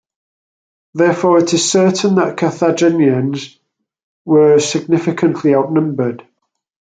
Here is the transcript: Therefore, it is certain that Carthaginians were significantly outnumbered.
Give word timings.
Therefore, 0.95 1.37
it 1.37 1.53
is 1.53 1.69
certain 1.69 2.15
that 2.15 2.35
Carthaginians 2.35 3.55
were 4.25 4.57
significantly 4.57 5.53
outnumbered. 5.53 6.27